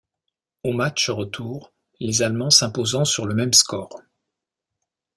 [0.63, 4.01] Au match retour, les Allemands s'imposant sur le même score.